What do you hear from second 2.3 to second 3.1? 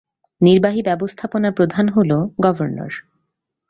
Governor.